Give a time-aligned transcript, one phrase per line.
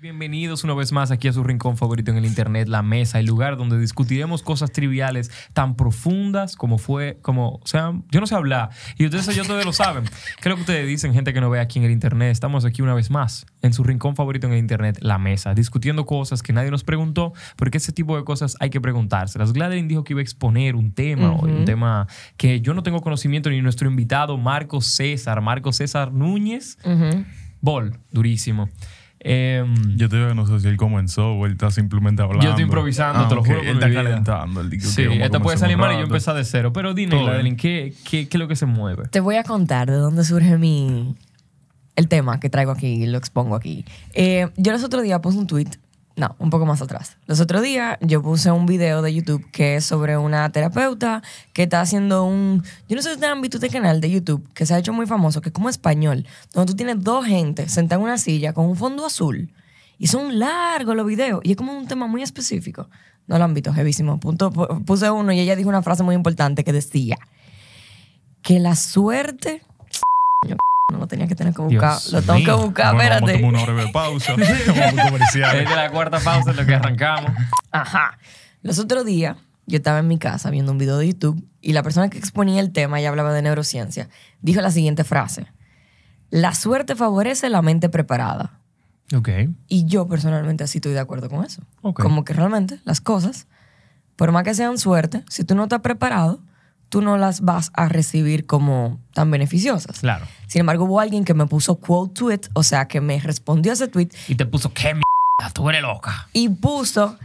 [0.00, 3.26] Bienvenidos una vez más aquí a su rincón favorito en el internet, la mesa, el
[3.26, 8.36] lugar donde discutiremos cosas triviales tan profundas como fue, como, o sea, yo no sé
[8.36, 10.04] hablar y ustedes ya todos lo saben.
[10.04, 12.30] ¿Qué es lo que ustedes dicen, gente que no ve aquí en el internet?
[12.30, 16.06] Estamos aquí una vez más en su rincón favorito en el internet, la mesa, discutiendo
[16.06, 19.52] cosas que nadie nos preguntó, porque ese tipo de cosas hay que preguntárselas.
[19.52, 22.06] Gladys dijo que iba a exponer un tema hoy, un tema
[22.36, 26.78] que yo no tengo conocimiento ni nuestro invitado, Marco César, Marco César Núñez.
[27.60, 28.68] Bol, durísimo.
[29.20, 32.44] Em, Yo te veo, no sé si él comenzó o él está simplemente hablando.
[32.44, 33.46] Yo estoy improvisando, te lo ok.
[33.48, 34.02] juro por Él mi está vida.
[34.04, 34.64] calentando.
[34.64, 36.72] Dijo sí, que esta puede salir mal y yo empezar de cero.
[36.72, 37.56] Pero dime, bien.
[37.56, 39.08] ¿qué, qué, qué es lo que se mueve?
[39.08, 41.16] Te voy a contar de dónde surge mi
[41.96, 43.84] el tema que traigo aquí y lo expongo aquí.
[44.14, 45.66] Eh, yo los otros días puse un tweet,
[46.18, 47.16] no, un poco más atrás.
[47.26, 51.22] Los otros días yo puse un video de YouTube que es sobre una terapeuta
[51.52, 52.64] que está haciendo un...
[52.88, 54.92] Yo no sé si ustedes han visto este canal de YouTube que se ha hecho
[54.92, 58.52] muy famoso, que es como español, donde tú tienes dos gente sentada en una silla
[58.52, 59.48] con un fondo azul
[59.98, 62.88] y son largos los videos y es como un tema muy específico.
[63.28, 64.18] No lo han visto, jevísimo.
[64.18, 67.16] Punto, pu- puse uno y ella dijo una frase muy importante que decía
[68.42, 69.62] que la suerte.
[70.90, 71.98] No lo tenía que tener que buscar.
[72.00, 72.58] Dios lo tengo que mío.
[72.58, 73.40] buscar, Bueno, vamos a espérate.
[73.42, 74.32] tomar una breve pausa.
[74.36, 75.56] vamos a.
[75.58, 77.30] Es de la cuarta pausa en lo que arrancamos.
[77.70, 78.18] Ajá.
[78.62, 81.82] Los otros días, yo estaba en mi casa viendo un video de YouTube y la
[81.82, 84.08] persona que exponía el tema y hablaba de neurociencia
[84.40, 85.46] dijo la siguiente frase:
[86.30, 88.58] La suerte favorece la mente preparada.
[89.14, 89.28] Ok.
[89.68, 91.62] Y yo personalmente así estoy de acuerdo con eso.
[91.82, 92.00] Ok.
[92.02, 93.46] Como que realmente las cosas,
[94.16, 96.40] por más que sean suerte, si tú no estás preparado,
[96.88, 100.00] tú no las vas a recibir como tan beneficiosas.
[100.00, 100.26] Claro.
[100.46, 103.74] Sin embargo, hubo alguien que me puso quote tweet, o sea, que me respondió a
[103.74, 105.52] ese tweet Y te puso, ¿qué mierda?
[105.52, 106.28] Tú eres loca.
[106.32, 107.16] y puso,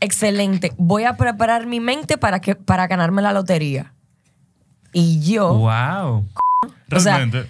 [0.00, 3.92] excelente, voy a preparar mi mente para, que, para ganarme la lotería.
[4.92, 6.24] Y yo, Wow.
[6.92, 7.48] o sea- Realmente,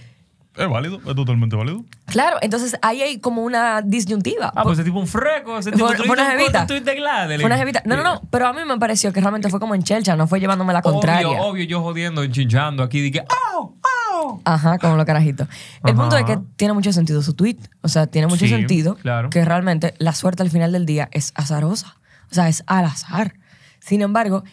[0.59, 1.85] es válido, es totalmente válido.
[2.07, 4.53] claro, entonces ahí hay como una disyuntiva.
[4.57, 5.57] Ah, pues ese tipo un freco.
[5.59, 6.67] Ese tipo Fue- una jevita.
[6.67, 7.41] tweet de Gladeline.
[7.41, 7.83] Fue una jevita.
[7.85, 10.27] No, no, no, pero a mí me pareció que realmente fue como en chelcha, no
[10.27, 11.29] fue llevándome la contraria.
[11.29, 13.01] Obvio, obvio, yo jodiendo, chinchando aquí.
[13.01, 13.25] Dije,
[13.55, 13.75] ¡au!
[14.15, 14.43] ¡au!
[14.45, 15.49] Ajá, como los carajitos.
[15.85, 16.01] El Ajá.
[16.01, 17.59] punto es que tiene mucho sentido su tweet.
[17.83, 19.31] O sea, tiene mucho Sí, sentido claro.
[19.31, 21.97] que realmente la suerte al final del día es azarosa.
[22.31, 23.35] O sea, es al azar.
[23.81, 24.45] Sin embargo,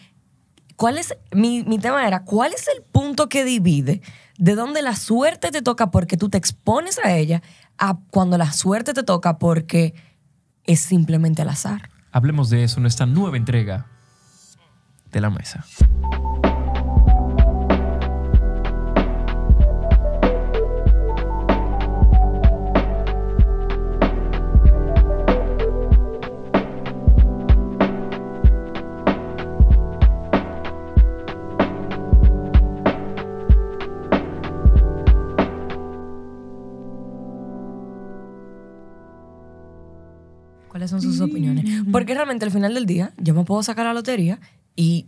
[0.76, 4.02] ¿cuál es mi, mi tema era, ¿cuál es el punto que divide
[4.38, 7.42] de donde la suerte te toca porque tú te expones a ella
[7.78, 9.94] a cuando la suerte te toca porque
[10.64, 11.90] es simplemente al azar?
[12.12, 13.86] Hablemos de eso en esta nueva entrega
[15.10, 15.64] de la mesa.
[41.00, 41.64] Son sus opiniones?
[41.90, 44.38] Porque realmente al final del día yo me puedo sacar la lotería
[44.76, 45.06] y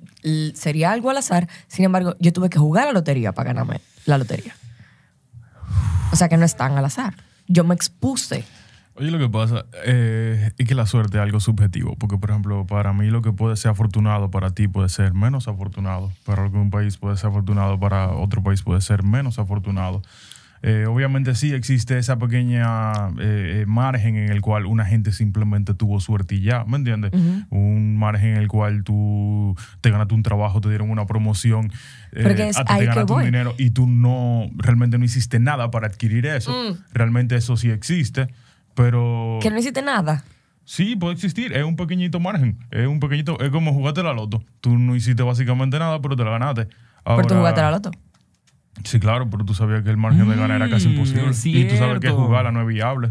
[0.54, 1.48] sería algo al azar.
[1.68, 4.54] Sin embargo, yo tuve que jugar a la lotería para ganarme la lotería.
[6.12, 7.14] O sea que no es tan al azar.
[7.46, 8.44] Yo me expuse.
[8.94, 12.66] Oye, lo que pasa eh, es que la suerte es algo subjetivo, porque por ejemplo,
[12.66, 16.70] para mí lo que puede ser afortunado para ti puede ser menos afortunado, para algún
[16.70, 20.02] país puede ser afortunado, para otro país puede ser menos afortunado.
[20.62, 25.74] Eh, obviamente sí existe esa pequeña eh, eh, margen en el cual una gente simplemente
[25.74, 27.12] tuvo suerte y ya, ¿me entiendes?
[27.50, 31.70] Un margen en el cual tú te ganaste un trabajo, te dieron una promoción,
[32.12, 35.86] eh, es a te ganaste un dinero y tú no, realmente no hiciste nada para
[35.86, 36.50] adquirir eso.
[36.50, 36.76] Mm.
[36.92, 38.28] Realmente eso sí existe,
[38.74, 39.38] pero...
[39.40, 40.24] Que no hiciste nada.
[40.64, 41.54] Sí, puede existir.
[41.54, 42.58] Es un pequeñito margen.
[42.70, 43.40] Es un pequeñito.
[43.40, 44.44] Es como jugarte la loto.
[44.60, 46.66] Tú no hiciste básicamente nada, pero te la ganaste.
[46.66, 47.90] Pero tú Ahora- jugaste la loto.
[48.84, 51.28] Sí, claro, pero tú sabías que el margen de ganar era casi Mm, imposible.
[51.30, 52.24] es Y tú sabes que cierto.
[52.24, 53.10] jugarla no es viable.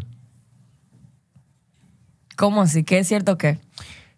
[2.35, 2.83] ¿Cómo así?
[2.83, 3.59] ¿Qué es cierto qué?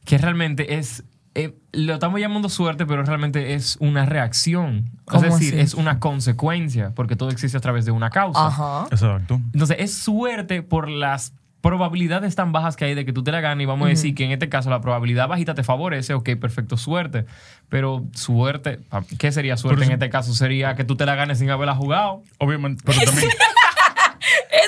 [0.05, 1.03] que realmente es,
[1.35, 4.89] eh, lo estamos llamando suerte, pero realmente es una reacción.
[4.95, 5.59] Es ¿Cómo decir, así?
[5.61, 8.47] es una consecuencia, porque todo existe a través de una causa.
[8.47, 8.87] Ajá.
[8.89, 9.35] Exacto.
[9.53, 13.42] Entonces, es suerte por las probabilidades tan bajas que hay de que tú te la
[13.42, 16.29] ganes y vamos a decir que en este caso la probabilidad bajita te favorece, ok,
[16.40, 17.26] perfecto, suerte.
[17.67, 18.79] Pero suerte,
[19.17, 20.34] ¿qué sería suerte Pero en si- este caso?
[20.34, 22.23] Sería que tú te la ganes sin haberla jugado.
[22.38, 23.29] Obviamente, pero también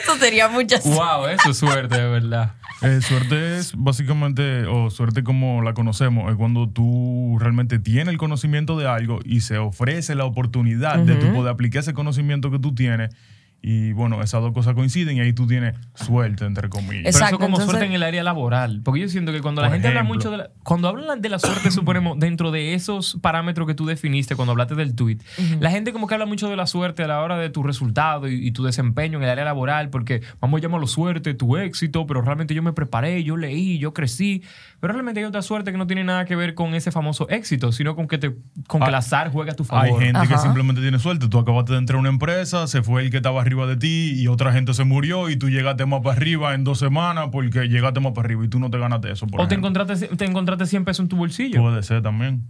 [0.04, 1.00] Eso sería mucha suerte.
[1.00, 2.54] Wow, eso es suerte, de verdad.
[2.82, 8.18] eh, suerte es básicamente, o suerte como la conocemos, es cuando tú realmente tienes el
[8.18, 12.60] conocimiento de algo y se ofrece la oportunidad de tú poder aplicar ese conocimiento que
[12.60, 13.14] tú tienes
[13.64, 16.90] Y bueno, esas dos cosas coinciden y ahí tú tienes suerte, entre comillas.
[17.04, 18.82] Pero eso Exacto, como entonces- suerte en el área laboral.
[18.84, 20.50] Porque yo siento que cuando la gente habla mucho de la...
[20.64, 24.74] Cuando hablan de la suerte, suponemos, dentro de esos parámetros que tú definiste cuando hablaste
[24.74, 25.20] del tweet,
[25.60, 28.28] la gente como que habla mucho de la suerte a la hora de tu resultado
[28.28, 32.08] y, y tu desempeño en el área laboral, porque vamos a llamarlo suerte, tu éxito,
[32.08, 34.42] pero realmente yo me preparé, yo leí, yo crecí.
[34.80, 37.72] Pero realmente hay otra suerte que no tiene nada que ver con ese famoso éxito,
[37.72, 38.36] sino con que, te,
[38.68, 40.02] con que Ah, el azar juega a tu Hay favor.
[40.02, 41.28] gente que simplemente tiene suerte.
[41.28, 44.14] Tú acabaste de entrar a una empresa, se fue el que estaba arriba de ti
[44.16, 47.68] y otra gente se murió y tú llegaste más para arriba en dos semanas porque
[47.68, 49.28] llegaste más para arriba y tú no te ganaste eso.
[49.28, 51.62] Por o te encontraste, te encontraste 100 pesos en tu bolsillo.
[51.62, 52.44] Puede ser también.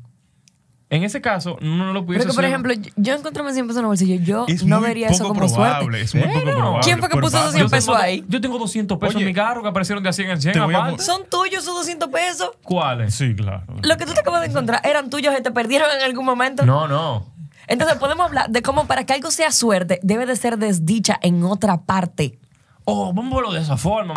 [0.89, 3.83] En ese caso, no lo pudiese Pero que, por ejemplo, yo- encontrarme 100 pesos en
[3.83, 6.05] el bolsillo, yo Es no vería eso como probable.
[6.05, 6.19] suerte.
[6.19, 6.79] Es muy poco probable.
[6.83, 7.51] ¿Quién fue que puso esos pasa.
[7.53, 8.25] 100 Yo pesos ahí?
[8.27, 10.53] yo tengo 200 pesos Oye, en mi carro que aparecieron de a 100 en 100
[10.53, 11.01] te voy a- aparte.
[11.03, 12.51] ¿Son tuyos esos 200 pesos?
[12.63, 13.15] ¿Cuáles?
[13.15, 13.63] Sí, claro.
[13.81, 16.65] Lo que tú te acabas de encontrar, ¿eran tuyos y te perdieron en algún momento?
[16.65, 17.25] No, no.
[17.73, 21.43] Entonces podemos hablar de cómo para que algo sea suerte, debe de ser desdicha en
[21.43, 22.37] otra parte.
[22.85, 24.15] Oh, vamos a verlo de esa forma.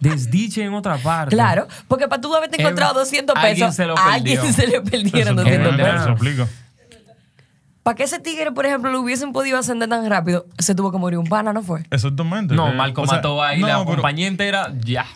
[0.00, 1.34] Desdiche en otra parte.
[1.34, 4.66] Claro, porque para tú haberte Eh, encontrado 200 alguien pesos, se lo a alguien se
[4.66, 6.16] le perdieron Eso, 200 es verdad.
[6.16, 6.48] pesos.
[7.82, 10.98] Para que ese tigre, por ejemplo, lo hubiesen podido ascender tan rápido, se tuvo que
[10.98, 11.84] morir un pana, ¿no fue?
[11.90, 12.54] Exactamente.
[12.54, 14.72] No, Eh, Marco o sea, mató ahí no, la pero compañía entera.
[14.84, 15.06] Ya.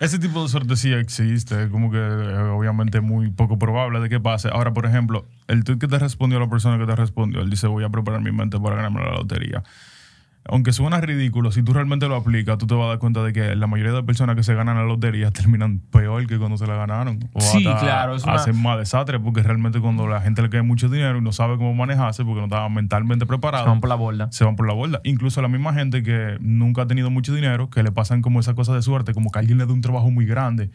[0.00, 4.20] Ese tipo de suerte sí existe, como que eh, obviamente muy poco probable de que
[4.20, 4.48] pase.
[4.52, 7.66] Ahora, por ejemplo, el tweet que te respondió la persona que te respondió, él dice,
[7.66, 9.62] voy a preparar mi mente para ganarme la lotería.
[10.46, 13.32] Aunque suena ridículo, si tú realmente lo aplicas, tú te vas a dar cuenta de
[13.32, 16.66] que la mayoría de personas que se ganan la lotería terminan peor que cuando se
[16.66, 17.18] la ganaron.
[17.32, 20.50] O Sí, hasta claro, es una- Hacen más desastre porque realmente cuando la gente le
[20.50, 23.88] cae mucho dinero y no sabe cómo manejarse porque no estaba mentalmente preparado, Vamos por
[23.88, 24.28] la borda.
[24.32, 25.00] se van por la borda.
[25.04, 28.54] Incluso la misma gente que nunca ha tenido mucho dinero, que le pasan como esas
[28.54, 30.70] cosas de suerte, como que alguien le da un trabajo muy grande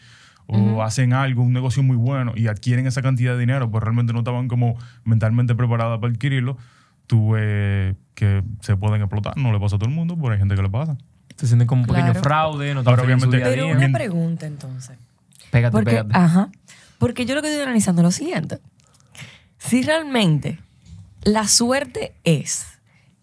[0.51, 4.13] o hacen algo, un negocio muy bueno y adquieren esa cantidad de dinero, pues realmente
[4.13, 6.57] no estaban como mentalmente preparadas para adquirirlo,
[7.10, 9.36] tú ves que se pueden explotar.
[9.36, 10.96] No le pasa a todo el mundo, pero hay gente que le pasa.
[11.36, 12.74] Se sienten como un pequeño fraude.
[12.76, 13.76] No te Ahora, obviamente, su día Pero día.
[13.76, 14.96] una pregunta entonces.
[15.50, 16.12] Pégate, Porque, pégate.
[16.16, 16.50] ajá,
[17.00, 18.60] porque yo lo que estoy analizando es lo siguiente.
[19.58, 20.60] Si realmente
[21.24, 22.68] la suerte es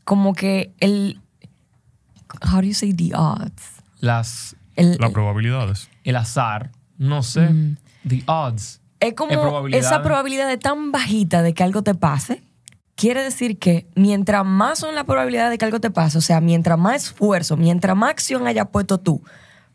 [0.04, 1.20] como que el...
[2.52, 3.62] How do you say the odds?
[4.00, 5.88] Las, El, Las probabilidades.
[6.04, 6.70] el azar.
[6.98, 7.48] No sé.
[7.50, 7.76] Mm.
[8.08, 8.80] The odds.
[9.00, 9.80] es como es probabilidad.
[9.80, 12.42] esa probabilidad de tan bajita de que algo te pase.
[12.96, 16.40] Quiere decir que mientras más son las probabilidades de que algo te pase, o sea,
[16.40, 19.22] mientras más esfuerzo, mientras más acción hayas puesto tú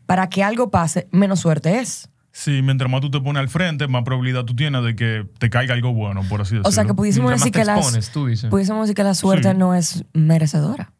[0.06, 2.08] para que algo pase, menos suerte es.
[2.32, 5.50] Sí, mientras más tú te pones al frente, más probabilidad tú tienes de que te
[5.50, 6.68] caiga algo bueno, por así decirlo.
[6.68, 8.50] O sea, que pudiésemos decir que, las, expones, tú dices.
[8.50, 9.56] pudiésemos decir que la suerte Sí.
[9.56, 10.92] no es merecedora.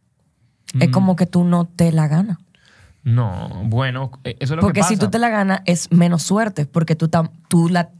[0.78, 0.92] Es Mm.
[0.92, 2.38] como que tú no te la ganas.
[3.02, 4.94] No, bueno, eso es lo Porque que pasa.
[4.94, 7.90] si tú te la ganas, es menos suerte, porque tú, tam- tú, la,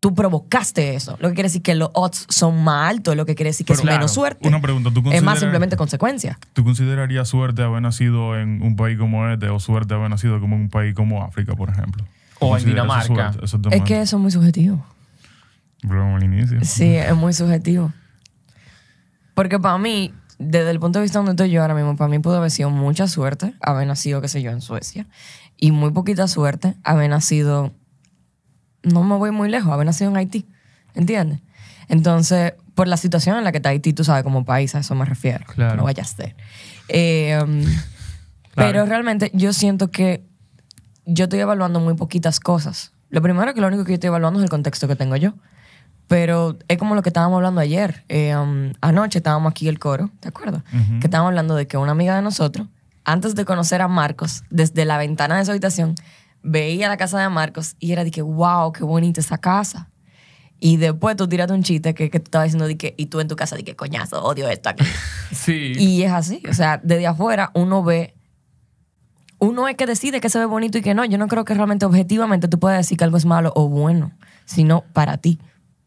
[0.00, 1.16] tú provocaste eso.
[1.20, 3.74] Lo que quiere decir que los odds son más altos, lo que quiere decir que
[3.74, 4.48] Pero es menos suerte.
[4.48, 6.38] Una pregunta, ¿tú es más simplemente consecuencia.
[6.54, 10.56] ¿Tú considerarías suerte haber nacido en un país como este o suerte haber nacido como
[10.56, 12.04] en un país como África, por ejemplo?
[12.40, 13.32] ¿Tú O en eso Dinamarca.
[13.46, 13.76] suerte?
[13.76, 14.84] Es que eso es muy subjetivo.
[15.82, 16.58] Pero al inicio.
[16.62, 17.92] Sí, es muy subjetivo.
[19.34, 22.18] Porque para mí, desde el punto de vista donde estoy yo ahora mismo, para mí
[22.18, 25.06] pudo haber sido mucha suerte haber nacido, qué sé yo, en Suecia.
[25.56, 27.72] Y muy poquita suerte haber nacido,
[28.82, 30.46] no me voy muy lejos, haber nacido en Haití.
[30.94, 31.40] ¿Entiendes?
[31.88, 34.94] Entonces, por la situación en la que está Haití, tú sabes, como país, a eso
[34.94, 35.44] me refiero.
[35.46, 35.76] Claro.
[35.76, 36.34] No vaya a ser.
[36.92, 37.62] Eh, um,
[38.56, 40.24] Pero realmente yo siento que
[41.06, 42.90] yo estoy evaluando muy poquitas cosas.
[43.10, 45.34] Lo primero que lo único que yo estoy evaluando es el contexto que tengo yo.
[46.08, 48.02] Pero es como lo que estábamos hablando ayer.
[48.08, 50.64] Eh, um, anoche estábamos aquí el coro, ¿te acuerdas?
[51.00, 52.66] Que estábamos hablando de que una amiga de nosotros,
[53.04, 55.94] antes de conocer a Marcos, desde la ventana de su habitación,
[56.42, 59.90] veía la casa de Marcos y era de que, wow, qué bonita esa casa.
[60.60, 63.20] Y después tú tiraste un chiste que, que tú estabas diciendo de que, y tú
[63.20, 64.84] en tu casa de que, coñazo, odio esto aquí.
[65.32, 65.74] Sí.
[65.78, 66.42] Y es así.
[66.50, 68.14] O sea, desde afuera uno ve.
[69.38, 71.04] Uno es que decide que se ve bonito y que no.
[71.04, 74.10] Yo no creo que realmente objetivamente tú puedas decir que algo es malo o bueno,
[74.44, 75.38] sino para ti.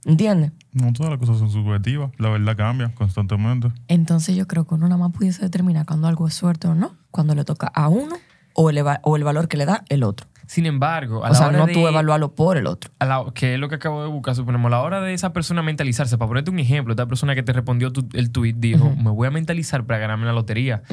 [0.05, 0.53] ¿Entiendes?
[0.72, 2.12] No todas las cosas son subjetivas.
[2.17, 3.67] La verdad cambia constantemente.
[3.89, 6.95] Entonces yo creo que uno nada más pudiese determinar cuando algo es suerte o no,
[7.12, 8.15] cuando le toca a uno
[8.55, 10.27] o el, o el valor que le da el otro.
[10.53, 12.91] Sin embargo, a O la sea, hora no de, tú evaluarlo por el otro.
[13.00, 15.33] a la- que es lo que acabo de buscar, suponemos, a la hora de esa
[15.33, 18.95] persona mentalizarse, para ponerte un ejemplo, esta persona que te respondió tu- el tweet dijo,
[18.95, 20.83] me voy a mentalizar para ganarme la lotería.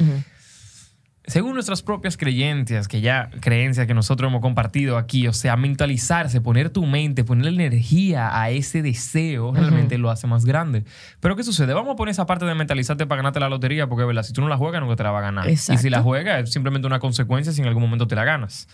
[1.23, 6.41] Según nuestras propias creencias, que ya creencias que nosotros hemos compartido aquí, o sea, mentalizarse,
[6.41, 10.83] poner tu mente, poner energía a ese deseo, realmente lo hace más grande.
[11.19, 11.75] Pero ¿qué sucede?
[11.75, 14.23] Vamos a poner esa parte de mentalizarte para ganarte la lotería, porque ¿verdad?
[14.23, 15.47] si tú no la juegas, nunca te la va a ganar.
[15.47, 15.89] Y si Exacto.
[15.91, 18.67] la juegas, es simplemente una consecuencia si en algún momento te la ganas.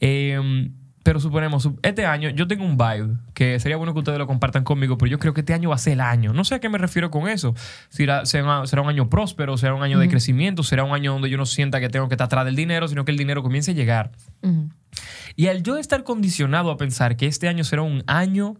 [0.00, 0.70] Eh,
[1.02, 4.26] Pero suponemos, sup- este año yo tengo un vibe que sería bueno que ustedes lo
[4.26, 6.32] compartan conmigo, pero yo creo que este año va a ser el año.
[6.32, 7.54] No sé a qué me refiero con eso.
[7.90, 11.28] Será, será, será un año próspero, será un año de crecimiento, será un año donde
[11.28, 13.72] yo no sienta que tengo que estar atrás del dinero, sino que el dinero comience
[13.72, 14.12] a llegar.
[15.36, 18.54] Y al yo estar condicionado a pensar que este año será un año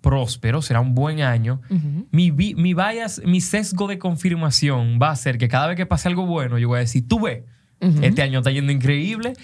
[0.00, 1.60] próspero, será un buen año,
[2.10, 6.08] mi, mi bias, mi sesgo de confirmación va a ser que cada vez que pase
[6.08, 7.18] algo bueno, yo voy a decir, tú
[7.80, 9.34] este año está yendo increíble.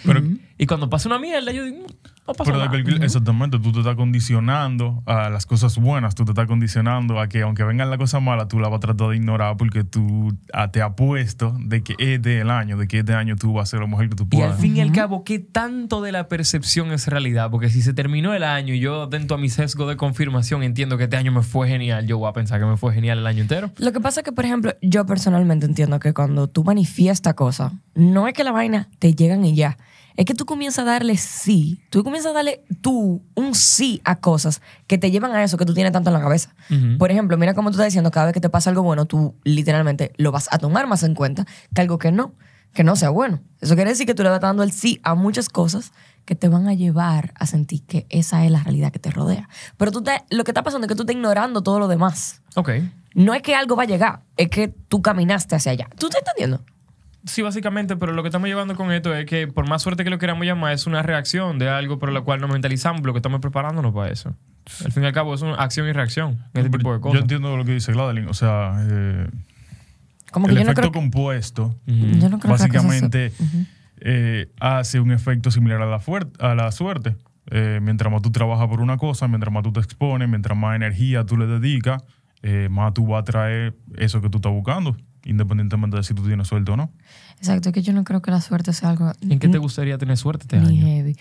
[0.58, 2.70] y cuando pase una mierda, yo digo, "Mm, no pasa Pero de nada.
[2.70, 7.28] cualquier- exactamente, tú te estás condicionando a las cosas buenas, tú te estás condicionando a
[7.28, 10.36] que aunque vengan las cosas malas, tú las vas a tratar de ignorar porque tú
[10.52, 13.68] ah, te apuesto de que este es el año, de que este año tú vas
[13.68, 14.60] a ser lo mejor que tú Y al puedas.
[14.60, 17.50] fin y al cabo, ¿qué tanto de la percepción es realidad?
[17.50, 20.96] Porque si se terminó el año y yo, atento a mi sesgo de confirmación, entiendo
[20.98, 23.26] que este año me fue genial, yo voy a pensar que me fue genial el
[23.26, 23.70] año entero.
[23.78, 27.72] Lo que pasa es que, por ejemplo, yo personalmente entiendo que cuando tú manifiestas cosas,
[27.94, 29.76] no es que la vaina te llegan y ya.
[30.20, 31.80] Es que tú comienzas a darle sí.
[31.88, 35.64] Tú comienzas a darle tú un sí a cosas que te llevan a eso que
[35.64, 36.54] tú tienes tanto en la cabeza.
[36.98, 39.34] Por ejemplo, mira cómo tú estás diciendo, cada vez que te pasa algo bueno, tú
[39.44, 42.34] literalmente lo vas a tomar más en cuenta que algo que no,
[42.74, 43.40] que no sea bueno.
[43.62, 45.92] Eso quiere decir que tú le vas dando el sí a muchas cosas
[46.26, 49.48] que te van a llevar a sentir que esa es la realidad que te rodea.
[49.78, 52.42] Pero tú te- lo que está pasando es que tú estás ignorando todo lo demás.
[52.56, 52.68] Ok.
[53.14, 55.88] No es que algo va a llegar, es que tú caminaste hacia allá.
[55.98, 56.62] ¿Tú estás entendiendo?
[57.24, 60.10] Sí, básicamente, pero lo que estamos llevando con esto es que por más suerte que
[60.10, 63.18] lo queramos llamar, es una reacción de algo por lo cual nos mentalizamos, lo que
[63.18, 64.34] estamos preparándonos para eso.
[64.84, 67.20] Al fin y al cabo, es una acción y reacción, este tipo de Yo cosas.
[67.22, 69.28] entiendo lo que dice Gladeline, o sea, eh,
[70.30, 71.94] Como el que yo no efecto creo que, compuesto yo
[72.28, 73.32] no creo que cosa básicamente
[74.00, 77.16] eh, hace un efecto similar a la, fuer- a la suerte.
[77.50, 80.76] Eh, mientras más tú trabajas por una cosa, mientras más tú te expones, mientras más
[80.76, 82.02] energía tú le dedicas,
[82.42, 86.26] eh, más tú vas a traer eso que tú estás buscando, independientemente de si tú
[86.26, 86.90] tienes suerte o no.
[87.38, 89.96] Exacto, es que yo no creo que la suerte sea algo ¿En qué te gustaría
[89.98, 90.86] tener suerte este ni año?
[90.86, 91.16] heavy.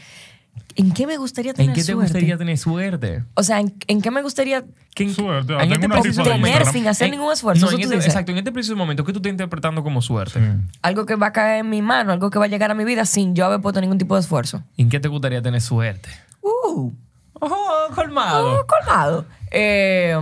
[0.76, 2.04] ¿En qué me gustaría tener ¿En qué te suerte?
[2.14, 3.24] gustaría tener suerte?
[3.36, 6.74] O sea, ¿en, en qué me gustaría ¿Qué- en- Suerte, en este preciso Instagram.
[6.74, 9.20] sin hacer en- ningún esfuerzo, no, en este- exacto, en este preciso momento, ¿qué tú
[9.20, 10.40] estás interpretando como suerte?
[10.40, 10.70] Sí.
[10.82, 12.84] algo que va a caer en mi mano, algo que va a llegar a mi
[12.84, 14.62] vida sin yo haber puesto ningún tipo de esfuerzo?
[14.76, 16.10] ¿En qué te gustaría tener suerte?
[16.42, 16.92] Uh,
[17.34, 17.56] ¡Ojo,
[17.96, 18.60] colmado!
[18.60, 19.26] oh, colgado.
[19.52, 20.14] Eh,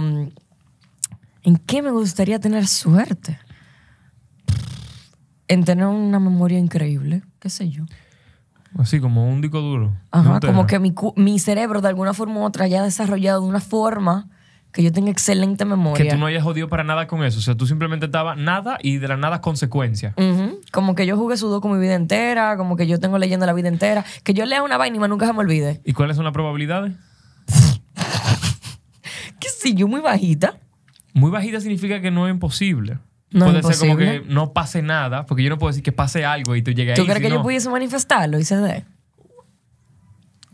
[1.43, 3.39] ¿En qué me gustaría tener suerte?
[5.47, 7.85] En tener una memoria increíble, qué sé yo.
[8.77, 9.93] Así como un disco duro.
[10.11, 13.47] Ajá, No como que mi, mi cerebro de alguna forma u otra haya desarrollado de
[13.47, 14.29] una forma
[14.71, 16.03] que yo tenga excelente memoria.
[16.05, 17.39] Que tú no hayas jodido para nada con eso.
[17.39, 20.13] O sea, tú simplemente estabas nada y de la nada consecuencia.
[20.17, 20.59] Ujú.
[20.71, 23.69] Como que yo jugué sudoku mi vida entera, como que yo tengo leyendo la vida
[23.69, 25.81] entera, que yo lea una vaina y más nunca se me olvide.
[25.83, 26.93] ¿Y cuáles son las probabilidades?
[29.39, 30.57] Que si yo muy bajita.
[31.13, 32.97] Muy bajita significa que no es imposible.
[33.29, 36.25] No Puede ser como que no pase nada, porque yo no puedo decir que pase
[36.25, 37.07] algo y tú llegues ¿Tú ahí.
[37.07, 38.85] crees que yo pudiese manifestarlo y se dé?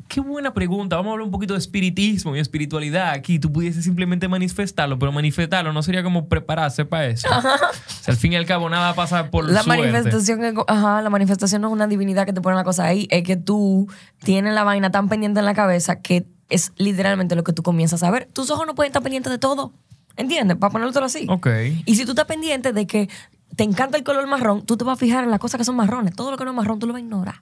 [0.07, 0.95] Qué buena pregunta.
[0.95, 3.39] Vamos a hablar un poquito de espiritismo y espiritualidad aquí.
[3.39, 7.27] Tú pudieses simplemente manifestarlo, pero manifestarlo no sería como prepararse para eso.
[7.35, 9.91] O sea, al fin y al cabo, nada pasa por La suerte.
[9.91, 13.23] manifestación, ajá, la manifestación no es una divinidad que te pone la cosa ahí, es
[13.23, 13.87] que tú
[14.19, 18.03] tienes la vaina tan pendiente en la cabeza que es literalmente lo que tú comienzas
[18.03, 18.27] a ver.
[18.33, 19.73] Tus ojos no pueden estar pendientes de todo.
[20.17, 20.57] ¿Entiendes?
[20.57, 21.25] Para ponértelo así.
[21.29, 21.47] Ok.
[21.85, 23.09] Y si tú estás pendiente de que
[23.55, 25.75] te encanta el color marrón, tú te vas a fijar en las cosas que son
[25.75, 26.15] marrones.
[26.15, 27.35] Todo lo que no es marrón, tú lo vas a ignorar.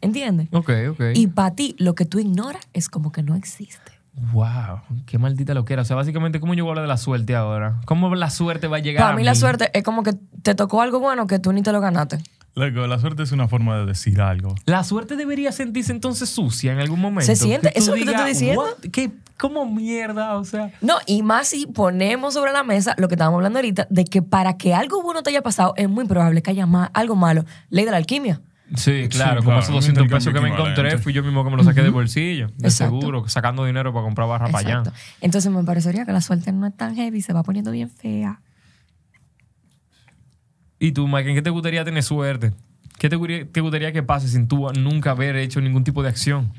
[0.00, 0.48] ¿Entiendes?
[0.52, 1.00] Ok, ok.
[1.14, 3.92] Y para ti, lo que tú ignoras es como que no existe.
[4.32, 5.82] Wow, qué maldita lo que era.
[5.82, 7.80] O sea, básicamente, ¿cómo yo voy a hablar de la suerte ahora?
[7.86, 10.54] ¿Cómo la suerte va a llegar Para a mí la suerte es como que te
[10.54, 12.18] tocó algo bueno que tú ni te lo ganaste.
[12.54, 14.54] Loco, la suerte es una forma de decir algo.
[14.66, 17.26] La suerte debería sentirse entonces sucia en algún momento.
[17.26, 18.60] Se siente, eso es lo que te estoy diciendo.
[18.62, 18.90] "What?
[18.90, 19.10] ¿Qué?
[19.40, 20.36] ¿Cómo mierda?
[20.36, 23.86] O sea, No, y más si ponemos sobre la mesa lo que estábamos hablando ahorita,
[23.88, 26.90] de que para que algo bueno te haya pasado, es muy probable que haya ma-
[26.92, 27.44] algo malo.
[27.70, 28.40] Ley de la alquimia.
[28.76, 31.50] sí, claro, como claro, esos un 200 pesos que me encontré, fui yo mismo que
[31.50, 33.00] me lo saqué del bolsillo, de Exacto.
[33.00, 34.92] seguro, sacando dinero para comprar barra para allá.
[35.22, 38.40] Entonces me parecería que la suerte no es tan heavy, se va poniendo bien fea.
[40.78, 42.52] ¿Y tú, Mike, en qué te gustaría tener suerte?
[42.98, 46.08] ¿Qué te, gustaría- te gustaría que pase sin tú nunca haber hecho ningún tipo de
[46.10, 46.52] acción?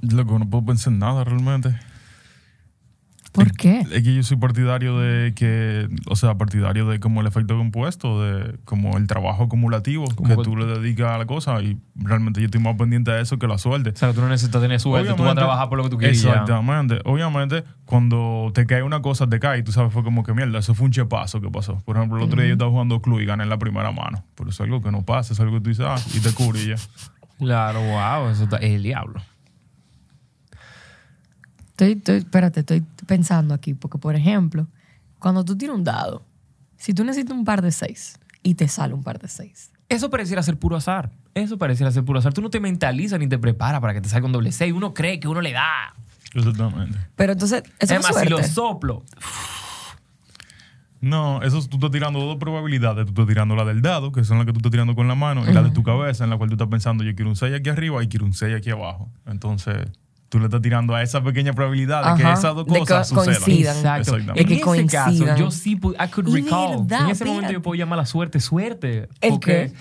[0.00, 1.76] Loco, no puedo pensar en nada realmente.
[3.32, 3.80] ¿Por qué?
[3.90, 8.22] Es que yo soy partidario de que, o sea, partidario de como el efecto compuesto,
[8.22, 12.40] de como el trabajo acumulativo Como que tú le dedicas a la cosa y realmente
[12.40, 13.90] yo estoy más pendiente de eso que la suerte.
[13.90, 15.96] O sea, tú no necesitas tener suerte, tú vas a trabajar por lo que tú
[15.98, 16.20] quieres.
[16.22, 16.30] ya.
[16.30, 17.00] Exactamente.
[17.06, 20.58] Obviamente, cuando te cae una cosa, te cae y tú sabes, fue como que mierda,
[20.58, 21.80] eso fue un chepazo que pasó.
[21.86, 24.24] Por ejemplo, el otro día yo estaba jugando club y gané en la primera mano.
[24.34, 26.32] Pero eso es algo que no pasa, es algo que tú dices, ah, y te
[26.34, 26.76] cubre y ya.
[27.38, 29.20] Claro, wow, eso está- es el diablo.
[31.72, 34.66] Estoy, estoy, espérate, estoy pensando aquí, porque por ejemplo,
[35.18, 36.22] cuando tú tienes un dado,
[36.76, 40.08] si tú necesitas un par de seis y te sale un par de seis, Eso
[40.10, 41.10] pareciera ser puro azar.
[41.34, 42.32] eso pareciera ser puro azar.
[42.32, 44.72] Tú no te mentalizas ni te preparas para que te salga un doble 6.
[44.72, 45.94] Uno cree que uno le da.
[46.34, 46.98] Exactamente.
[47.16, 49.04] Pero entonces, eso es más, si lo soplo.
[51.00, 53.04] No, eso es- tú estás tirando dos probabilidades.
[53.06, 55.14] Tú estás tirando la del dado, que son las que tú estás tirando con la
[55.16, 57.36] mano, y la de tu cabeza, en la cual tú estás pensando, yo quiero un
[57.36, 59.10] 6 aquí arriba y quiero un 6 aquí abajo.
[59.26, 59.76] Entonces,
[60.32, 63.34] tú le estás tirando a esa pequeña probabilidad de que esas dos cosas sucedan.
[63.34, 63.76] coincidan.
[63.76, 64.16] Exacto.
[64.16, 64.40] Exactamente.
[64.40, 65.36] Es que en ese caso, coincidan.
[65.36, 66.86] yo sí, I could recall.
[66.86, 69.10] verdad, en ese momento yo puedo llamar la suerte suerte.
[69.20, 69.72] ¿El porque, qué?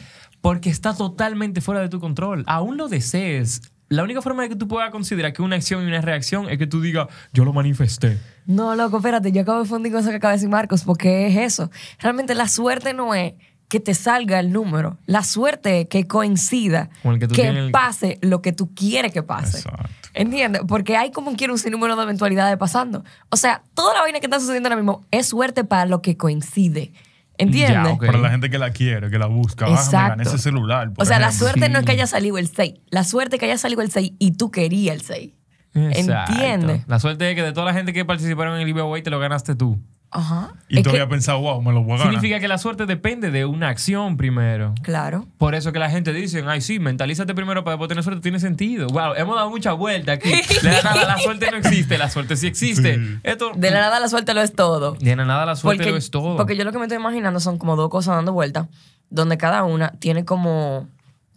[0.41, 2.43] Porque está totalmente fuera de tu control.
[2.47, 3.61] Aún lo desees.
[3.87, 6.57] La única forma de que tú puedas considerar que una acción y una reacción es
[6.57, 8.17] que tú digas, yo lo manifesté.
[8.45, 11.27] No, loco, espérate, yo acabo de fundir con eso que acaba de decir Marcos, porque
[11.27, 11.71] es eso.
[11.99, 13.35] Realmente la suerte no es
[13.71, 14.97] que te salga el número.
[15.05, 18.73] La suerte es que coincida, Con el que tú que el- pase lo que tú
[18.75, 19.59] quieres que pase.
[19.59, 19.89] Exacto.
[20.13, 20.61] ¿Entiendes?
[20.67, 23.03] Porque hay como quiera un sinnúmero de eventualidades pasando.
[23.29, 26.17] O sea, toda la vaina que está sucediendo ahora mismo es suerte para lo que
[26.17, 26.91] coincide.
[27.37, 27.93] ¿Entiendes?
[27.93, 27.97] Ya.
[27.97, 29.65] Para la gente que la quiere, que la busca.
[29.65, 30.09] Ah, me Exacto.
[30.09, 30.91] gané ese celular.
[30.93, 32.73] por O sea, la suerte no es que haya salido el 6.
[32.89, 35.31] La suerte es que haya salido el 6 y tú querías el 6.
[35.73, 36.33] Exacto.
[36.33, 36.83] ¿Entiendes?
[36.87, 39.17] La suerte es que de toda la gente que participaron en el giveaway te lo
[39.19, 39.79] ganaste tú.
[40.13, 40.49] Ajá.
[40.67, 42.11] Y Es tú habías pensado, wow, me lo voy a ganar.
[42.13, 44.73] Significa que la suerte depende de una acción primero.
[44.81, 45.25] Claro.
[45.37, 48.21] Por eso que la gente dice, ay, sí, mentalízate primero para después tener suerte.
[48.21, 48.87] Tiene sentido.
[48.87, 50.29] Wow, hemos dado mucha vuelta aquí.
[50.61, 52.95] De la nada, la suerte no existe, la suerte sí existe.
[52.97, 53.19] Sí.
[53.23, 54.93] Esto, De la nada la suerte lo es todo.
[54.99, 56.35] de la nada la suerte lo es todo.
[56.35, 58.67] porque yo lo que me estoy imaginando son como dos cosas dando vueltas,
[59.09, 60.89] donde cada una tiene como,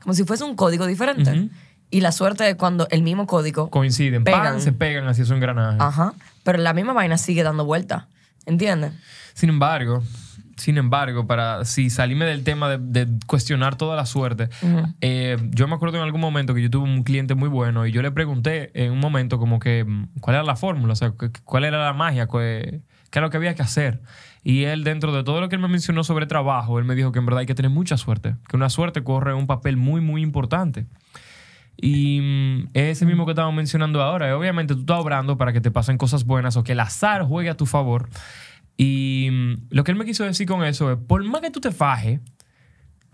[0.03, 1.49] como si fuese un código diferente.
[1.91, 4.43] Y la suerte es cuando el mismo código, Coinciden, Pegan.
[4.43, 5.77] pan, se pegan así su engranaje.
[5.81, 6.13] ajá,
[6.43, 8.07] pero la misma vaina sigue dando vueltas.
[8.47, 8.93] ¿Entiendes?
[9.35, 10.03] Sin embargo,
[10.57, 14.49] sin embargo, para si salirme del tema de, de cuestionar toda la suerte,
[15.01, 17.93] eh, yo me acuerdo en algún momento que yo tuve un cliente muy bueno y
[17.93, 21.11] yo le pregunté en un momento como que mm, cuál era la fórmula, o sea,
[21.11, 24.01] cu- cuál era la magia, qué, qué era lo que había que hacer.
[24.45, 27.11] Y él, dentro de todo lo que él me mencionó sobre trabajo, él me dijo
[27.13, 30.01] que en verdad hay que tener mucha suerte, que una suerte corre un papel muy,
[30.03, 30.87] muy importante.
[31.77, 34.29] Y mm, es ese mismo que estamos mencionando ahora.
[34.29, 37.23] Y obviamente tú estás obrando para que te pasen cosas buenas o que el azar
[37.25, 38.09] juegue a tu favor.
[38.77, 41.61] Y mm, lo que él me quiso decir con eso es, por más que tú
[41.61, 42.21] te fajes,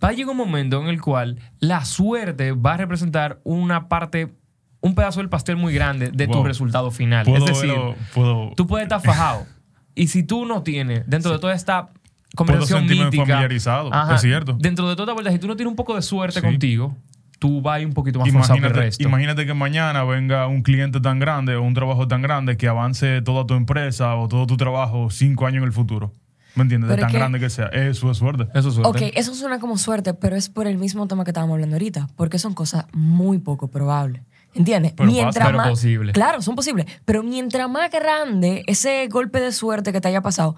[0.02, 4.32] va a llegar un momento en el cual la suerte va a representar una parte,
[4.80, 7.24] un pedazo del pastel muy grande de tu resultado final.
[7.26, 7.74] Puedo es decir,
[8.14, 9.46] puedo- tú puedes estar fajado.
[9.94, 11.96] y si tú no tienes, dentro de toda esta Puedo
[12.36, 14.56] conversación sentirme mítica, familiarizado, es cierto.
[14.58, 16.46] Dentro de toda esta vuelta, si tú no tienes un poco de suerte Sí.
[16.46, 16.96] contigo,
[17.40, 19.02] tú vas un poquito más forzado que el Imagínate, resto.
[19.02, 23.20] imagínate que mañana venga un cliente tan grande o un trabajo tan grande que avance
[23.22, 26.12] toda tu empresa o todo tu trabajo cinco años en el futuro.
[26.54, 26.90] ¿Me entiendes?
[26.90, 27.66] De tan que- grande que sea.
[27.66, 28.46] Eso es suerte.
[28.54, 29.04] Eso es suerte.
[29.06, 32.08] Ok, eso suena como suerte, pero es por el mismo tema que estábamos hablando ahorita,
[32.16, 34.22] porque son cosas muy poco probables.
[34.52, 34.92] ¿Entiendes?
[34.96, 35.46] Pero mientras pasa.
[35.46, 36.12] Pero más, posible.
[36.12, 36.86] Claro, son posibles.
[37.04, 40.56] Pero mientras más grande ese golpe de suerte que te haya pasado,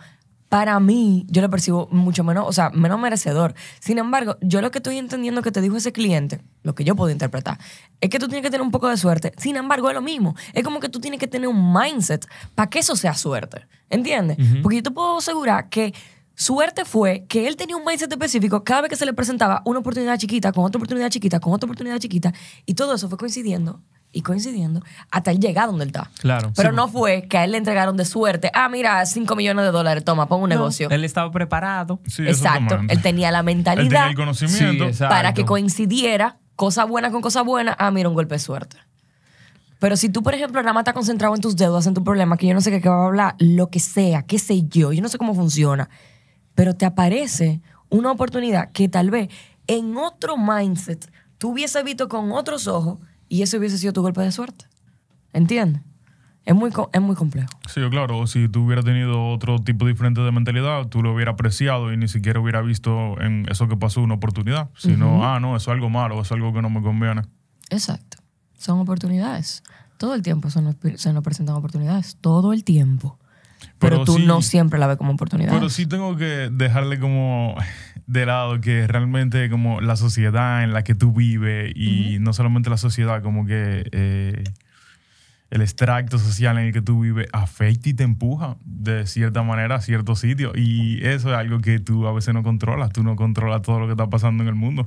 [0.52, 3.54] para mí, yo lo percibo mucho menos, o sea, menos merecedor.
[3.80, 6.94] Sin embargo, yo lo que estoy entendiendo que te dijo ese cliente, lo que yo
[6.94, 7.58] puedo interpretar,
[8.02, 9.32] es que tú tienes que tener un poco de suerte.
[9.38, 10.36] Sin embargo, es lo mismo.
[10.52, 13.66] Es como que tú tienes que tener un mindset para que eso sea suerte.
[13.88, 14.36] ¿Entiendes?
[14.62, 15.94] Porque yo te puedo asegurar que
[16.34, 19.78] Suerte fue que él tenía un mindset específico cada vez que se le presentaba una
[19.78, 22.32] oportunidad chiquita, con otra oportunidad chiquita, con otra oportunidad chiquita,
[22.64, 26.10] y todo eso fue coincidiendo y coincidiendo hasta él llegar donde él está.
[26.20, 26.52] Claro.
[26.54, 29.64] Pero Sí, no fue que a él le entregaron de suerte, ah, mira, 5 millones
[29.64, 30.88] de dólares, toma, pon un negocio.
[30.90, 32.00] Él estaba preparado.
[32.06, 32.78] Sí, Exacto.
[32.88, 34.92] Él tenía la Él tenía mentalidad el conocimiento.
[34.92, 38.76] Sí, para que coincidiera cosa buena con cosa buena, ah, mira, un golpe de suerte.
[39.78, 42.36] Pero si tú, por ejemplo, nada más estás concentrado en tus deudas, en tu problema,
[42.36, 44.92] que yo no sé qué, qué va a hablar, lo que sea, qué sé yo,
[44.92, 45.90] yo no sé cómo funciona,
[46.54, 49.28] pero te aparece una oportunidad que tal vez
[49.66, 52.98] en otro mindset tú hubiese visto con otros ojos
[53.32, 54.66] y ese hubiese sido tu golpe de suerte.
[55.32, 55.80] ¿Entiendes?
[56.44, 57.48] Es muy, es muy complejo.
[57.66, 58.26] Sí, claro.
[58.26, 62.08] Si tú hubieras tenido otro tipo diferente de mentalidad, tú lo hubieras apreciado y ni
[62.08, 64.68] siquiera hubiera visto en eso que pasó una oportunidad.
[64.76, 67.22] Sino, ah, no, eso es algo malo, eso es algo que no me conviene.
[67.70, 68.18] Exacto.
[68.58, 69.62] Son oportunidades.
[69.96, 72.18] Todo el tiempo se nos, se nos presentan oportunidades.
[72.20, 73.18] Todo el tiempo.
[73.78, 75.52] Pero, Pero tú sí- no siempre la ves como oportunidad.
[75.52, 77.56] Pero sí tengo que dejarle como
[78.06, 82.68] de lado que realmente como la sociedad en la que tú vives y no solamente
[82.70, 84.44] la sociedad, como que eh,
[85.50, 89.76] el extracto social en el que tú vives afecta y te empuja de cierta manera
[89.76, 90.52] a ciertos sitios.
[90.56, 92.90] Y eso es algo que tú a veces no controlas.
[92.92, 94.84] Tú no controlas todo lo que está pasando en el mundo.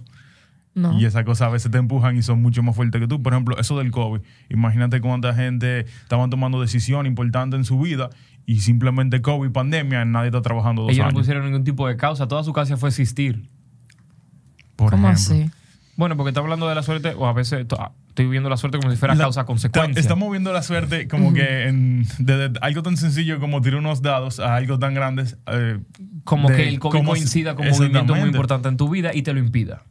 [0.75, 0.99] No.
[0.99, 3.23] Y esas cosas a veces te empujan y son mucho más fuertes que tú.
[3.23, 4.21] Por ejemplo, eso del COVID.
[4.49, 8.09] Imagínate cuánta gente estaban tomando decisiones importantes en su vida
[8.45, 12.27] y simplemente COVID, pandemia, nadie está trabajando dos Ellos no pusieron ningún tipo de causa.
[12.27, 13.49] Toda su causa fue existir.
[14.75, 15.35] por ¿Cómo ejemplo.
[15.35, 15.51] así?
[15.97, 17.77] Bueno, porque está hablando de la suerte, o a veces to-
[18.09, 19.97] estoy viendo la suerte como si fuera La- causa-consecuencia.
[19.99, 24.01] Estamos viendo la suerte como que en, de, de algo tan sencillo como tirar unos
[24.01, 25.23] dados a algo tan grande.
[25.47, 25.79] eh,
[26.25, 29.21] Como de que el COVID coincida con un movimiento muy importante en tu vida y
[29.21, 29.83] te lo impida.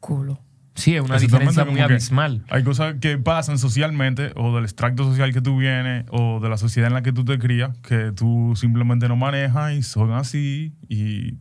[0.00, 0.40] Culo.
[0.74, 2.42] Sí, es una diferencia muy abismal.
[2.48, 6.56] Hay cosas que pasan socialmente o del extracto social que tú vienes o de la
[6.56, 10.72] sociedad en la que tú te crías que tú simplemente no manejas y son así
[10.88, 11.34] y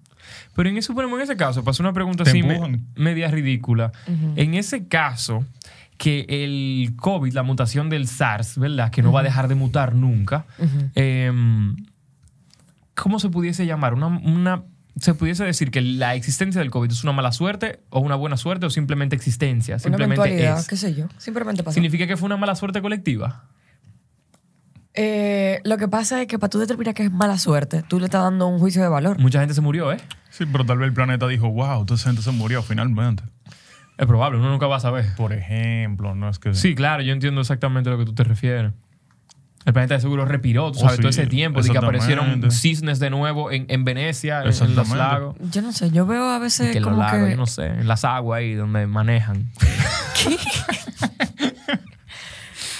[0.55, 3.91] Pero en eso, ponemos en ese caso, pasó una pregunta así me- media ridícula.
[4.35, 5.45] En ese caso,
[5.97, 8.89] que el COVID, la mutación del SARS, ¿verdad?
[8.91, 10.45] Que no va a dejar de mutar nunca.
[10.95, 11.75] em,
[12.95, 13.93] ¿Cómo se pudiese llamar?
[13.93, 14.63] Una, una-
[15.01, 18.37] se pudiese decir que la existencia del COVID es una mala suerte o una buena
[18.37, 19.75] suerte o simplemente existencia.
[19.75, 20.67] Una Simplemente eventualidad, es.
[20.67, 21.07] qué sé yo.
[21.17, 21.73] Simplemente pasó.
[21.73, 23.45] ¿Significa que fue una mala suerte colectiva?
[24.93, 28.05] Eh, lo que pasa es que para tú determinar que es mala suerte, tú le
[28.05, 29.19] estás dando un juicio de valor.
[29.19, 29.97] Mucha gente se murió, ¿eh?
[30.29, 33.23] sí, pero tal vez el planeta dijo, wow, toda esa gente se murió finalmente.
[33.97, 35.05] Es probable, uno nunca va a saber.
[35.15, 38.23] Por ejemplo, no es que Sí, claro, yo entiendo exactamente a lo que tú te
[38.23, 38.73] refieres.
[39.65, 42.97] El planeta de seguro respiró, tú Oh, sí, todo ese tiempo, de que aparecieron cisnes
[42.99, 45.35] de nuevo en, en Venecia, en- en, los lagos.
[45.51, 47.31] Yo no sé, yo veo a veces que en los como lagos, que...
[47.31, 49.51] yo no sé, en las aguas ahí donde manejan.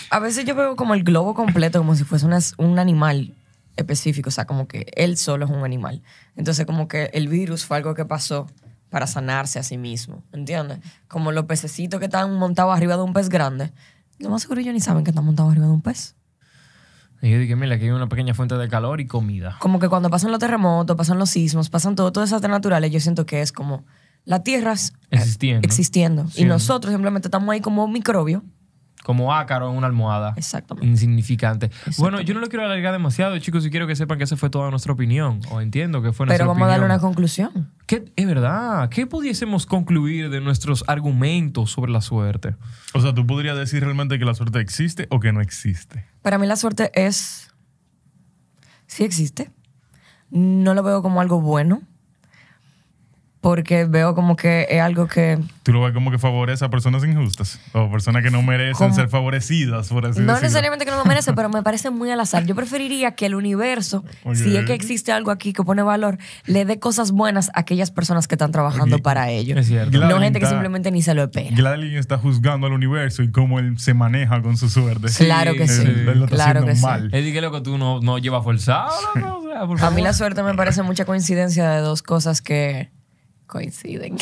[0.09, 3.33] A veces yo veo como el globo completo como si fuese una- un animal
[3.75, 6.01] específico, o sea, como que él solo es un animal.
[6.35, 8.47] Entonces como que el virus fue algo que pasó
[8.89, 10.79] para sanarse a sí mismo, ¿entiendes?
[11.07, 13.71] Como los pececitos que están montados arriba de un pez grande.
[14.17, 16.15] Lo más seguro ellos ni saben que están montados arriba de un pez.
[17.21, 19.57] Y yo dije, mira, aquí hay una pequeña fuente de calor y comida.
[19.59, 22.99] Como que cuando pasan los terremotos, pasan los sismos, pasan todo, todas esas naturales, yo
[22.99, 23.85] siento que es como
[24.25, 25.65] la Tierra es- Existiendo.
[25.65, 26.25] existiendo.
[26.35, 28.43] Y nosotros simplemente estamos ahí como microbio.
[29.09, 30.35] Como ácaro en una almohada.
[30.37, 30.87] Exactamente.
[30.87, 31.71] Insignificante.
[31.97, 34.51] Bueno, yo no lo quiero alargar demasiado, chicos, y quiero que sepan que esa fue
[34.51, 35.41] toda nuestra opinión.
[35.49, 37.71] O entiendo que fue nuestra Pero vamos a darle una conclusión.
[37.87, 38.87] ¿Qué, es verdad.
[38.89, 42.55] ¿Qué pudiésemos concluir de nuestros argumentos sobre la suerte?
[42.93, 46.05] O sea, tú podrías decir realmente que la suerte existe o que no existe.
[46.21, 47.51] Para mí la suerte es...
[48.85, 49.49] Sí existe.
[50.29, 51.81] No lo veo como algo bueno.
[53.41, 55.39] Porque veo como que es algo que...
[55.63, 59.07] Tú lo ves como que favorece a personas injustas o personas que no merecen ser
[59.07, 60.41] favorecidas, por así No decirlo.
[60.41, 62.45] necesariamente que no lo merece, pero me parece muy al azar.
[62.45, 66.65] Yo preferiría que el universo, si es que existe algo aquí que pone valor, le
[66.65, 69.57] dé cosas buenas a aquellas personas que están trabajando para ello.
[69.57, 69.91] Es cierto.
[69.91, 71.55] Gladys No gente que simplemente ni se lo espera.
[71.55, 75.07] Gladys está juzgando al universo y cómo él se maneja con su suerte.
[75.17, 75.81] Claro que sí.
[75.83, 76.81] Él, él lo está Claro que sí.
[76.81, 77.09] mal.
[77.13, 79.37] Eddie, que loco, tú no, no llevas forzado, loco?
[79.45, 82.89] O sea, por A mí la suerte me parece mucha coincidencia de dos cosas que
[83.49, 84.17] coinciden.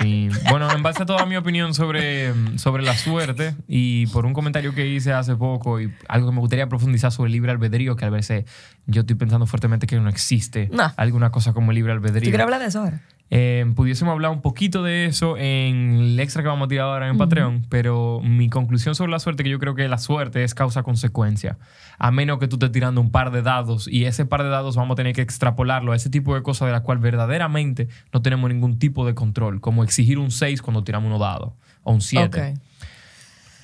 [0.00, 0.28] Sí.
[0.50, 4.74] Bueno, en base a toda mi opinión sobre, sobre la suerte y por un comentario
[4.74, 8.04] que hice hace poco y algo que me gustaría profundizar sobre el libre albedrío, que
[8.04, 8.44] a veces
[8.86, 10.92] yo estoy pensando fuertemente que no existe No.
[10.96, 12.30] alguna cosa como el libre ¿Tú albedrío.
[12.30, 13.00] quieres hablar de eso ahora?
[13.28, 17.08] Eh, pudiésemos hablar un poquito de eso en el extra que vamos a tirar ahora
[17.08, 20.54] en Patreon, pero mi conclusión sobre la suerte que yo creo que la suerte es
[20.54, 21.58] causa-consecuencia.
[21.98, 24.76] A menos que tú estés tirando un par de dados y ese par de dados
[24.76, 28.22] vamos a tener que extrapolarlo a ese tipo de cosas de las cuales verdaderamente no
[28.22, 32.02] tenemos ningún tipo de control, como exigir un 6 cuando tiramos unos dados o un
[32.02, 32.50] 7.
[32.52, 32.58] Ok.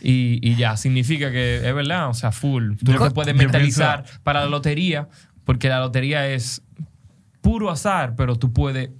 [0.00, 2.74] Y, y ya, significa que es verdad, o sea, full.
[2.84, 5.08] Tú lo que puedes mentalizar para la lotería,
[5.44, 6.62] porque la lotería es
[7.40, 8.90] puro azar, pero tú puedes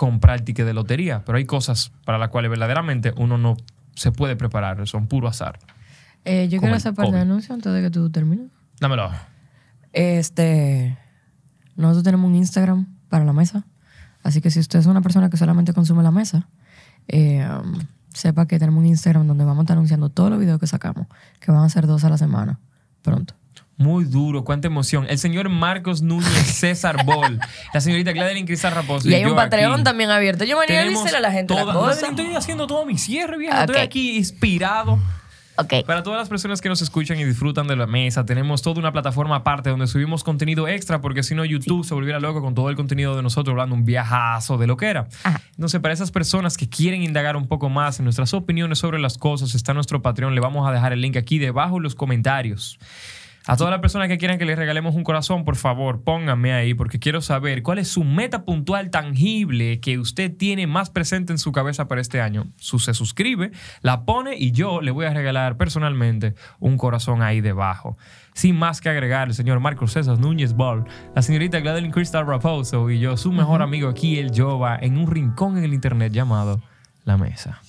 [0.00, 1.22] comprar el ticket de lotería.
[1.26, 3.58] Pero hay cosas para las cuales verdaderamente uno no
[3.94, 5.58] se puede preparar, son puro azar.
[6.24, 8.50] Eh, yo quiero hacer parte de anuncio antes de que tú termines.
[8.80, 9.10] Dámelo.
[9.92, 10.96] Este,
[11.76, 13.66] nosotros tenemos un Instagram para la mesa.
[14.22, 16.48] Así que si usted es una persona que solamente consume la mesa,
[17.06, 17.78] eh, um,
[18.14, 21.08] sepa que tenemos un Instagram donde vamos a estar anunciando todos los videos que sacamos,
[21.40, 22.58] que van a ser dos a la semana,
[23.02, 23.34] pronto.
[23.80, 25.06] Muy duro, cuánta emoción.
[25.08, 27.40] El señor Marcos Núñez César Bol,
[27.72, 29.08] la señorita Gladeline Cristal Raposo.
[29.08, 29.82] Y hay un Patreon aquí.
[29.84, 30.44] también abierto.
[30.44, 32.02] Yo venía a decirle a la gente la toda- cosa.
[32.02, 33.56] No, Estoy haciendo todo mi cierre, vieja.
[33.64, 33.70] Ok.
[33.70, 34.98] Estoy aquí inspirado.
[35.56, 35.84] Ok.
[35.86, 38.92] Para todas las personas que nos escuchan y disfrutan de la mesa, tenemos toda una
[38.92, 42.68] plataforma aparte donde subimos contenido extra, porque si no, YouTube se volviera loco con todo
[42.70, 45.08] el contenido de nosotros hablando un viajazo de lo que era.
[45.24, 45.40] Ajá.
[45.54, 49.16] Entonces, para esas personas que quieren indagar un poco más en nuestras opiniones sobre las
[49.18, 50.34] cosas, está nuestro Patreon.
[50.34, 52.78] Le vamos a dejar el link aquí debajo en los comentarios.
[53.50, 56.72] A todas las personas que quieran que les regalemos un corazón, por favor, pónganme ahí
[56.72, 61.38] porque quiero saber cuál es su meta puntual tangible que usted tiene más presente en
[61.38, 62.46] su cabeza para este año.
[62.58, 63.50] Su, se suscribe,
[63.82, 67.98] la pone y yo le voy a regalar personalmente un corazón ahí debajo.
[68.34, 70.84] Sin más que agregar, el señor Marcos César Núñez Ball,
[71.16, 75.10] la señorita Gladeline Crystal Raposo y yo, su mejor amigo aquí, el Jova, en un
[75.10, 76.62] rincón en el internet llamado
[77.04, 77.60] La Mesa.